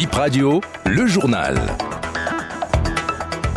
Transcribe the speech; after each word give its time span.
Bip 0.00 0.14
Radio, 0.14 0.62
le 0.86 1.06
journal. 1.06 1.60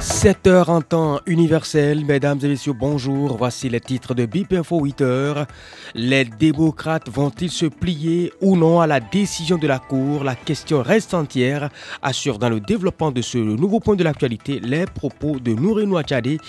7 0.02 0.46
heures 0.48 0.70
en 0.70 0.82
temps 0.82 1.22
universel, 1.26 2.04
mesdames 2.04 2.40
et 2.44 2.50
messieurs, 2.50 2.74
bonjour. 2.74 3.38
Voici 3.38 3.70
les 3.70 3.80
titres 3.80 4.14
de 4.14 4.26
BIP 4.26 4.52
Info 4.52 4.78
8 4.84 5.00
heures. 5.00 5.48
Les 5.96 6.26
démocrates 6.26 7.10
vont-ils 7.10 7.50
se 7.50 7.66
plier 7.66 8.34
ou 8.42 8.58
non 8.58 8.82
à 8.82 8.88
la 8.88 9.00
décision 9.00 9.58
de 9.58 9.68
la 9.68 9.80
Cour? 9.80 10.26
La 10.26 10.36
question 10.36 10.82
reste 10.82 11.14
entière, 11.14 11.70
assure 12.02 12.40
dans 12.40 12.50
le 12.50 12.60
développement 12.60 13.12
de 13.12 13.22
ce 13.22 13.38
nouveau 13.38 13.80
point 13.80 13.96
de 13.96 14.04
l'actualité 14.04 14.60
les 14.60 14.86
propos 14.86 15.40
de 15.40 15.54
Nourinou 15.54 15.96
Achade, 15.96 16.40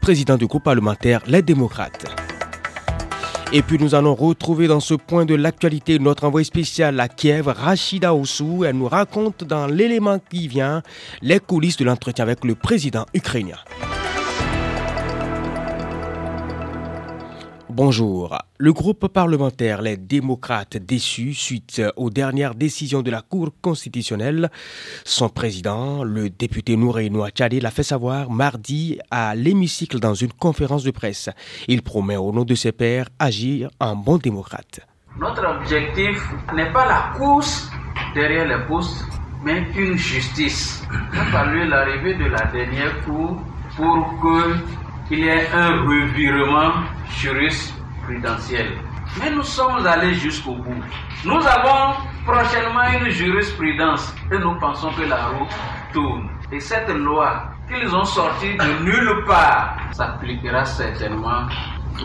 président 0.00 0.38
du 0.38 0.46
groupe 0.46 0.64
parlementaire 0.64 1.20
Les 1.26 1.42
démocrates. 1.42 2.31
Et 3.54 3.60
puis 3.60 3.76
nous 3.78 3.94
allons 3.94 4.14
retrouver 4.14 4.66
dans 4.66 4.80
ce 4.80 4.94
point 4.94 5.26
de 5.26 5.34
l'actualité 5.34 5.98
notre 5.98 6.24
envoyé 6.24 6.42
spécial 6.42 6.98
à 6.98 7.06
Kiev, 7.08 7.48
Rachida 7.48 8.14
Oussou. 8.14 8.64
Elle 8.64 8.76
nous 8.76 8.88
raconte 8.88 9.44
dans 9.44 9.66
l'élément 9.66 10.18
qui 10.30 10.48
vient 10.48 10.82
les 11.20 11.38
coulisses 11.38 11.76
de 11.76 11.84
l'entretien 11.84 12.22
avec 12.24 12.46
le 12.46 12.54
président 12.54 13.04
ukrainien. 13.12 13.58
Bonjour. 17.74 18.36
Le 18.58 18.70
groupe 18.74 19.08
parlementaire 19.08 19.80
Les 19.80 19.96
démocrates 19.96 20.76
déçus 20.76 21.32
suite 21.32 21.80
aux 21.96 22.10
dernières 22.10 22.54
décisions 22.54 23.00
de 23.00 23.10
la 23.10 23.22
Cour 23.22 23.48
constitutionnelle, 23.62 24.50
son 25.06 25.30
président, 25.30 26.04
le 26.04 26.28
député 26.28 26.76
Nouré 26.76 27.08
Nouachade, 27.08 27.54
l'a 27.54 27.70
fait 27.70 27.82
savoir 27.82 28.30
mardi 28.30 28.98
à 29.10 29.34
l'hémicycle 29.34 30.00
dans 30.00 30.12
une 30.12 30.34
conférence 30.34 30.84
de 30.84 30.90
presse. 30.90 31.30
Il 31.66 31.80
promet 31.80 32.18
au 32.18 32.30
nom 32.30 32.44
de 32.44 32.54
ses 32.54 32.72
pairs 32.72 33.08
agir 33.18 33.70
en 33.80 33.96
bon 33.96 34.18
démocrate. 34.18 34.80
Notre 35.18 35.46
objectif 35.46 36.20
n'est 36.54 36.72
pas 36.74 36.86
la 36.86 37.16
course 37.16 37.70
derrière 38.14 38.48
les 38.48 38.66
postes, 38.66 39.02
mais 39.42 39.66
une 39.78 39.96
justice. 39.96 40.82
A 41.18 41.24
fallu 41.24 41.66
l'arrivée 41.66 42.16
de 42.16 42.26
la 42.26 42.44
dernière 42.52 43.02
Cour 43.06 43.40
pour 43.78 44.20
que 44.20 44.81
il 45.12 45.18
y 45.18 45.28
ait 45.28 45.46
un 45.52 45.82
revirement 45.82 46.72
jurisprudentiel. 47.10 48.68
Mais 49.20 49.30
nous 49.30 49.42
sommes 49.42 49.86
allés 49.86 50.14
jusqu'au 50.14 50.54
bout. 50.54 50.82
Nous 51.26 51.46
avons 51.46 51.96
prochainement 52.24 52.88
une 52.98 53.10
jurisprudence 53.10 54.14
et 54.32 54.38
nous 54.38 54.58
pensons 54.58 54.90
que 54.92 55.02
la 55.02 55.26
route 55.26 55.54
tourne. 55.92 56.30
Et 56.50 56.58
cette 56.60 56.88
loi 56.88 57.42
qu'ils 57.68 57.94
ont 57.94 58.06
sortie 58.06 58.56
de 58.56 58.84
nulle 58.84 59.24
part 59.26 59.76
s'appliquera 59.92 60.64
certainement 60.64 61.46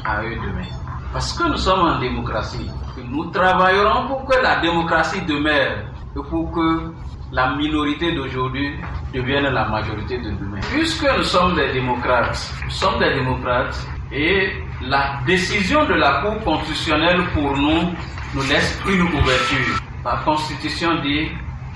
à 0.03 0.21
eux 0.23 0.35
demain. 0.35 0.67
Parce 1.13 1.31
que 1.31 1.47
nous 1.47 1.57
sommes 1.57 1.87
en 1.87 1.99
démocratie. 1.99 2.69
nous 3.09 3.25
travaillerons 3.31 4.07
pour 4.07 4.25
que 4.25 4.35
la 4.43 4.59
démocratie 4.59 5.21
demeure 5.21 5.77
et 6.13 6.29
pour 6.29 6.51
que 6.51 6.91
la 7.31 7.55
minorité 7.55 8.13
d'aujourd'hui 8.13 8.73
devienne 9.13 9.49
la 9.49 9.67
majorité 9.67 10.17
de 10.17 10.31
demain. 10.31 10.59
Puisque 10.71 11.05
nous 11.17 11.23
sommes 11.23 11.55
des 11.55 11.73
démocrates, 11.73 12.53
nous 12.63 12.71
sommes 12.71 12.99
des 12.99 13.13
démocrates 13.13 13.85
et 14.11 14.51
la 14.81 15.19
décision 15.25 15.85
de 15.85 15.93
la 15.93 16.21
Cour 16.21 16.39
constitutionnelle 16.43 17.21
pour 17.33 17.57
nous 17.57 17.93
nous 18.33 18.43
laisse 18.43 18.79
une 18.87 19.01
ouverture. 19.01 19.79
La 20.05 20.21
Constitution 20.23 21.01
dit 21.01 21.27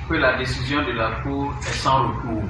que 0.09 0.15
la 0.15 0.37
décision 0.37 0.81
de 0.83 0.91
la 0.91 1.11
Cour 1.23 1.53
est 1.61 1.73
sans 1.73 2.03
recours. 2.07 2.43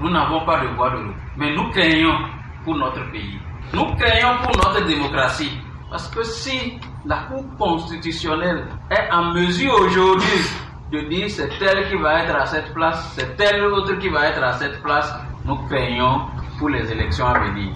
Nous 0.00 0.10
n'avons 0.10 0.44
pas 0.44 0.60
de 0.60 0.68
voie 0.68 0.90
de 0.90 0.96
recours. 0.96 1.14
Mais 1.36 1.54
nous 1.54 1.68
craignons 1.70 2.16
pour 2.64 2.76
notre 2.76 3.08
pays. 3.12 3.38
Nous 3.72 3.84
craignons 3.96 4.36
pour 4.42 4.56
notre 4.56 4.84
démocratie. 4.86 5.52
Parce 5.90 6.08
que 6.08 6.22
si 6.24 6.78
la 7.04 7.18
Cour 7.28 7.44
constitutionnelle 7.58 8.66
est 8.90 9.12
en 9.12 9.32
mesure 9.32 9.74
aujourd'hui 9.80 10.40
de 10.92 11.08
dire 11.08 11.30
c'est 11.30 11.48
tel 11.58 11.88
qui 11.88 11.96
va 11.96 12.24
être 12.24 12.34
à 12.34 12.46
cette 12.46 12.72
place, 12.74 13.12
c'est 13.16 13.36
tel 13.36 13.64
autre 13.64 13.98
qui 13.98 14.08
va 14.08 14.28
être 14.28 14.42
à 14.42 14.58
cette 14.58 14.82
place, 14.82 15.12
nous 15.44 15.56
craignons 15.68 16.22
pour 16.58 16.68
les 16.68 16.90
élections 16.90 17.26
à 17.26 17.38
venir. 17.38 17.72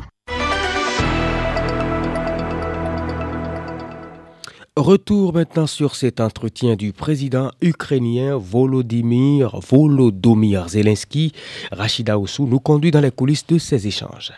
Retour 4.77 5.33
maintenant 5.33 5.69
sur 5.69 5.94
cet 5.94 6.19
entretien 6.21 6.75
du 6.75 6.93
président 6.93 7.53
ukrainien 7.62 8.37
Volodymyr 8.37 9.61
Volodymyr 9.61 10.69
Zelensky. 10.69 11.33
Rachida 11.71 12.19
Oussou 12.19 12.49
nous 12.49 12.59
conduit 12.59 12.91
dans 12.91 13.00
les 13.00 13.12
coulisses 13.12 13.47
de 13.47 13.59
ces 13.59 13.87
échanges. 13.87 14.33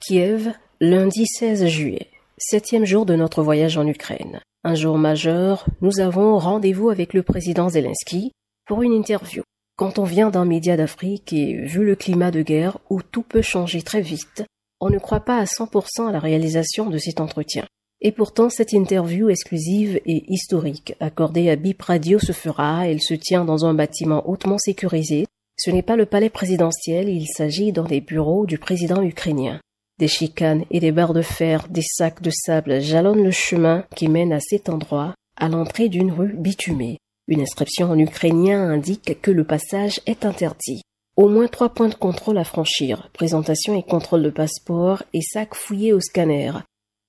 Kiev, 0.00 0.50
lundi 0.80 1.26
16 1.26 1.66
juillet, 1.66 2.08
septième 2.42 2.84
jour 2.84 3.06
de 3.06 3.14
notre 3.14 3.40
voyage 3.42 3.78
en 3.78 3.86
Ukraine. 3.86 4.40
Un 4.64 4.74
jour 4.74 4.98
majeur, 4.98 5.66
nous 5.80 6.00
avons 6.00 6.38
rendez-vous 6.38 6.90
avec 6.90 7.14
le 7.14 7.22
président 7.22 7.68
Zelensky 7.68 8.32
pour 8.66 8.82
une 8.82 8.92
interview. 8.92 9.42
Quand 9.76 10.00
on 10.00 10.04
vient 10.04 10.30
d'un 10.30 10.44
média 10.44 10.76
d'Afrique 10.76 11.32
et 11.32 11.54
vu 11.54 11.84
le 11.84 11.94
climat 11.94 12.32
de 12.32 12.42
guerre 12.42 12.78
où 12.90 13.00
tout 13.00 13.22
peut 13.22 13.42
changer 13.42 13.82
très 13.82 14.00
vite, 14.00 14.44
on 14.80 14.90
ne 14.90 14.98
croit 14.98 15.20
pas 15.20 15.38
à 15.38 15.44
100% 15.44 16.08
à 16.08 16.12
la 16.12 16.18
réalisation 16.18 16.90
de 16.90 16.98
cet 16.98 17.20
entretien. 17.20 17.64
Et 18.00 18.10
pourtant, 18.10 18.50
cette 18.50 18.72
interview 18.72 19.28
exclusive 19.28 20.00
et 20.04 20.24
historique 20.26 20.96
accordée 20.98 21.48
à 21.48 21.54
Bip 21.54 21.80
Radio 21.80 22.18
se 22.18 22.32
fera, 22.32 22.88
elle 22.88 23.00
se 23.00 23.14
tient 23.14 23.44
dans 23.44 23.64
un 23.64 23.74
bâtiment 23.74 24.28
hautement 24.28 24.58
sécurisé. 24.58 25.26
Ce 25.56 25.70
n'est 25.70 25.82
pas 25.82 25.96
le 25.96 26.06
palais 26.06 26.30
présidentiel, 26.30 27.08
il 27.08 27.28
s'agit 27.28 27.70
dans 27.70 27.86
les 27.86 28.00
bureaux 28.00 28.46
du 28.46 28.58
président 28.58 29.00
ukrainien. 29.00 29.60
Des 29.98 30.08
chicanes 30.08 30.64
et 30.70 30.80
des 30.80 30.92
barres 30.92 31.12
de 31.12 31.22
fer, 31.22 31.68
des 31.68 31.82
sacs 31.82 32.22
de 32.22 32.30
sable 32.30 32.80
jalonnent 32.80 33.24
le 33.24 33.30
chemin 33.30 33.84
qui 33.94 34.08
mène 34.08 34.32
à 34.32 34.40
cet 34.40 34.68
endroit, 34.68 35.14
à 35.36 35.48
l'entrée 35.48 35.88
d'une 35.88 36.12
rue 36.12 36.34
bitumée. 36.36 36.98
Une 37.28 37.40
inscription 37.40 37.90
en 37.90 37.98
ukrainien 37.98 38.68
indique 38.70 39.20
que 39.20 39.30
le 39.30 39.44
passage 39.44 40.00
est 40.06 40.24
interdit. 40.24 40.82
Au 41.16 41.28
moins 41.28 41.46
trois 41.46 41.68
points 41.68 41.88
de 41.88 41.94
contrôle 41.94 42.38
à 42.38 42.44
franchir, 42.44 43.10
présentation 43.12 43.76
et 43.76 43.82
contrôle 43.82 44.22
de 44.22 44.30
passeport 44.30 45.02
et 45.12 45.20
sacs 45.20 45.54
fouillés 45.54 45.92
au 45.92 46.00
scanner. 46.00 46.52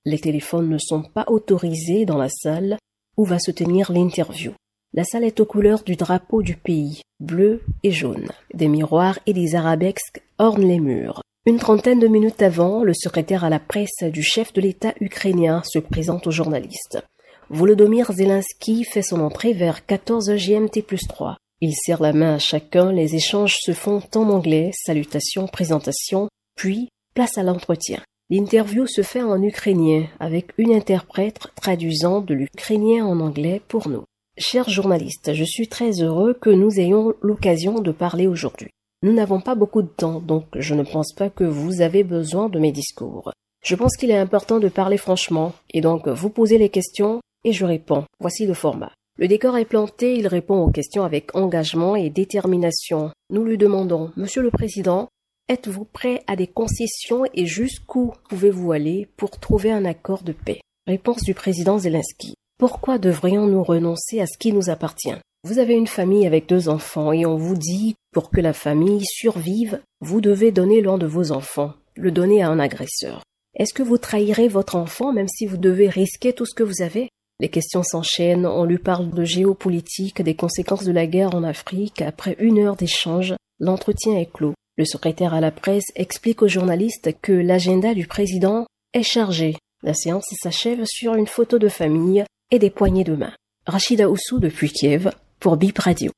Les 0.04 0.18
téléphones 0.18 0.68
ne 0.68 0.78
sont 0.78 1.02
pas 1.02 1.24
autorisés 1.28 2.04
dans 2.04 2.18
la 2.18 2.28
salle 2.28 2.76
où 3.16 3.24
va 3.24 3.38
se 3.38 3.50
tenir 3.50 3.90
l'interview. 3.90 4.52
La 4.96 5.02
salle 5.02 5.24
est 5.24 5.40
aux 5.40 5.44
couleurs 5.44 5.82
du 5.82 5.96
drapeau 5.96 6.40
du 6.40 6.54
pays, 6.54 7.02
bleu 7.18 7.62
et 7.82 7.90
jaune. 7.90 8.28
Des 8.54 8.68
miroirs 8.68 9.18
et 9.26 9.32
des 9.32 9.56
arabesques 9.56 10.22
ornent 10.38 10.68
les 10.68 10.78
murs. 10.78 11.20
Une 11.46 11.58
trentaine 11.58 11.98
de 11.98 12.06
minutes 12.06 12.42
avant, 12.42 12.84
le 12.84 12.94
secrétaire 12.94 13.42
à 13.42 13.50
la 13.50 13.58
presse 13.58 14.04
du 14.04 14.22
chef 14.22 14.52
de 14.52 14.60
l'État 14.60 14.94
ukrainien 15.00 15.62
se 15.64 15.80
présente 15.80 16.28
aux 16.28 16.30
journalistes. 16.30 17.02
Volodymyr 17.50 18.12
Zelensky 18.12 18.84
fait 18.84 19.02
son 19.02 19.18
entrée 19.18 19.52
vers 19.52 19.84
14 19.84 20.30
GMT 20.36 20.82
plus 20.86 21.08
3. 21.08 21.38
Il 21.60 21.74
serre 21.74 22.00
la 22.00 22.12
main 22.12 22.36
à 22.36 22.38
chacun, 22.38 22.92
les 22.92 23.16
échanges 23.16 23.56
se 23.58 23.72
font 23.72 24.00
en 24.14 24.28
anglais, 24.30 24.70
salutations, 24.86 25.48
présentation, 25.48 26.28
puis 26.54 26.88
place 27.14 27.36
à 27.36 27.42
l'entretien. 27.42 28.00
L'interview 28.30 28.86
se 28.86 29.02
fait 29.02 29.22
en 29.24 29.42
ukrainien, 29.42 30.06
avec 30.20 30.52
une 30.56 30.72
interprète 30.72 31.40
traduisant 31.56 32.20
de 32.20 32.34
l'ukrainien 32.34 33.04
en 33.04 33.18
anglais 33.18 33.60
pour 33.66 33.88
nous. 33.88 34.04
Chers 34.36 34.68
journalistes, 34.68 35.32
je 35.32 35.44
suis 35.44 35.68
très 35.68 36.02
heureux 36.02 36.34
que 36.34 36.50
nous 36.50 36.80
ayons 36.80 37.14
l'occasion 37.22 37.78
de 37.78 37.92
parler 37.92 38.26
aujourd'hui. 38.26 38.70
Nous 39.04 39.12
n'avons 39.12 39.40
pas 39.40 39.54
beaucoup 39.54 39.80
de 39.80 39.86
temps, 39.86 40.18
donc 40.18 40.46
je 40.56 40.74
ne 40.74 40.82
pense 40.82 41.12
pas 41.12 41.30
que 41.30 41.44
vous 41.44 41.82
avez 41.82 42.02
besoin 42.02 42.48
de 42.48 42.58
mes 42.58 42.72
discours. 42.72 43.30
Je 43.64 43.76
pense 43.76 43.96
qu'il 43.96 44.10
est 44.10 44.18
important 44.18 44.58
de 44.58 44.68
parler 44.68 44.96
franchement, 44.96 45.52
et 45.72 45.80
donc 45.80 46.08
vous 46.08 46.30
posez 46.30 46.58
les 46.58 46.68
questions 46.68 47.20
et 47.44 47.52
je 47.52 47.64
réponds. 47.64 48.06
Voici 48.18 48.44
le 48.44 48.54
format. 48.54 48.90
Le 49.20 49.28
décor 49.28 49.56
est 49.56 49.66
planté, 49.66 50.16
il 50.16 50.26
répond 50.26 50.64
aux 50.64 50.72
questions 50.72 51.04
avec 51.04 51.36
engagement 51.36 51.94
et 51.94 52.10
détermination. 52.10 53.12
Nous 53.30 53.44
lui 53.44 53.56
demandons, 53.56 54.10
Monsieur 54.16 54.42
le 54.42 54.50
Président, 54.50 55.06
êtes-vous 55.48 55.84
prêt 55.84 56.24
à 56.26 56.34
des 56.34 56.48
concessions 56.48 57.22
et 57.34 57.46
jusqu'où 57.46 58.12
pouvez-vous 58.28 58.72
aller 58.72 59.06
pour 59.16 59.38
trouver 59.38 59.70
un 59.70 59.84
accord 59.84 60.24
de 60.24 60.32
paix? 60.32 60.60
Réponse 60.88 61.22
du 61.22 61.34
président 61.34 61.78
Zelensky. 61.78 62.34
Pourquoi 62.66 62.96
devrions-nous 62.96 63.62
renoncer 63.62 64.22
à 64.22 64.26
ce 64.26 64.38
qui 64.38 64.50
nous 64.50 64.70
appartient? 64.70 65.12
Vous 65.46 65.58
avez 65.58 65.74
une 65.74 65.86
famille 65.86 66.26
avec 66.26 66.48
deux 66.48 66.70
enfants 66.70 67.12
et 67.12 67.26
on 67.26 67.36
vous 67.36 67.56
dit, 67.56 67.94
pour 68.10 68.30
que 68.30 68.40
la 68.40 68.54
famille 68.54 69.04
survive, 69.04 69.82
vous 70.00 70.22
devez 70.22 70.50
donner 70.50 70.80
l'un 70.80 70.96
de 70.96 71.04
vos 71.04 71.30
enfants, 71.30 71.74
le 71.94 72.10
donner 72.10 72.42
à 72.42 72.48
un 72.48 72.58
agresseur. 72.58 73.22
Est-ce 73.54 73.74
que 73.74 73.82
vous 73.82 73.98
trahirez 73.98 74.48
votre 74.48 74.76
enfant 74.76 75.12
même 75.12 75.28
si 75.28 75.44
vous 75.44 75.58
devez 75.58 75.90
risquer 75.90 76.32
tout 76.32 76.46
ce 76.46 76.54
que 76.54 76.62
vous 76.62 76.80
avez? 76.80 77.10
Les 77.38 77.50
questions 77.50 77.82
s'enchaînent, 77.82 78.46
on 78.46 78.64
lui 78.64 78.78
parle 78.78 79.10
de 79.10 79.24
géopolitique, 79.24 80.22
des 80.22 80.34
conséquences 80.34 80.84
de 80.84 80.92
la 80.92 81.06
guerre 81.06 81.34
en 81.34 81.42
Afrique. 81.42 82.00
Après 82.00 82.34
une 82.38 82.58
heure 82.58 82.76
d'échange, 82.76 83.34
l'entretien 83.60 84.16
est 84.16 84.32
clos. 84.32 84.54
Le 84.78 84.86
secrétaire 84.86 85.34
à 85.34 85.42
la 85.42 85.50
presse 85.50 85.92
explique 85.96 86.40
aux 86.40 86.48
journalistes 86.48 87.10
que 87.20 87.32
l'agenda 87.32 87.92
du 87.92 88.06
président 88.06 88.64
est 88.94 89.02
chargé. 89.02 89.54
La 89.82 89.92
séance 89.92 90.32
s'achève 90.42 90.86
sur 90.86 91.14
une 91.14 91.26
photo 91.26 91.58
de 91.58 91.68
famille 91.68 92.24
et 92.50 92.58
des 92.58 92.70
poignées 92.70 93.04
de 93.04 93.14
main. 93.14 93.32
Rachida 93.66 94.10
Oussou 94.10 94.38
depuis 94.38 94.70
Kiev 94.70 95.10
pour 95.40 95.56
Bip 95.56 95.78
Radio. 95.78 96.12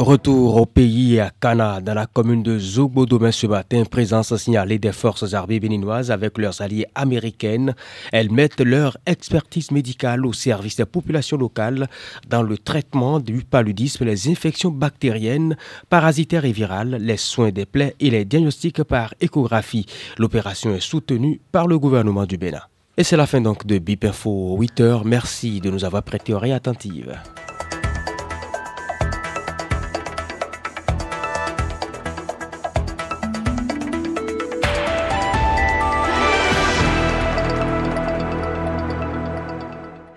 Retour 0.00 0.56
au 0.56 0.64
pays 0.64 1.20
à 1.20 1.28
Cana, 1.28 1.82
dans 1.82 1.92
la 1.92 2.06
commune 2.06 2.42
de 2.42 2.58
Zobo 2.58 3.04
demain 3.04 3.32
ce 3.32 3.46
matin, 3.46 3.82
présence 3.84 4.34
signalée 4.34 4.78
des 4.78 4.92
forces 4.92 5.34
armées 5.34 5.60
béninoises 5.60 6.10
avec 6.10 6.38
leurs 6.38 6.62
alliés 6.62 6.86
américaines. 6.94 7.74
Elles 8.10 8.32
mettent 8.32 8.62
leur 8.62 8.96
expertise 9.04 9.70
médicale 9.70 10.24
au 10.24 10.32
service 10.32 10.76
des 10.76 10.86
populations 10.86 11.36
locales 11.36 11.86
dans 12.30 12.42
le 12.42 12.56
traitement 12.56 13.20
du 13.20 13.44
paludisme, 13.44 14.06
les 14.06 14.30
infections 14.30 14.70
bactériennes, 14.70 15.58
parasitaires 15.90 16.46
et 16.46 16.52
virales, 16.52 16.96
les 16.98 17.18
soins 17.18 17.50
des 17.50 17.66
plaies 17.66 17.94
et 18.00 18.08
les 18.08 18.24
diagnostics 18.24 18.82
par 18.84 19.12
échographie. 19.20 19.84
L'opération 20.16 20.74
est 20.74 20.80
soutenue 20.80 21.42
par 21.52 21.66
le 21.66 21.78
gouvernement 21.78 22.24
du 22.24 22.38
Bénin. 22.38 22.62
Et 22.96 23.04
c'est 23.04 23.18
la 23.18 23.26
fin 23.26 23.42
donc 23.42 23.66
de 23.66 23.76
BIP 23.76 24.06
Info 24.06 24.56
8 24.58 24.80
heures. 24.80 25.04
Merci 25.04 25.60
de 25.60 25.68
nous 25.68 25.84
avoir 25.84 26.02
prêté 26.02 26.32
oreille 26.32 26.52
attentive. 26.52 27.18